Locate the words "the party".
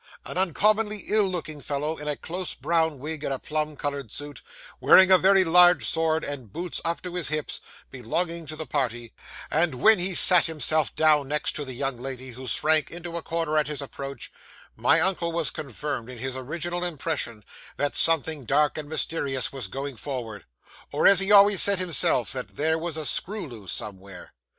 8.55-9.13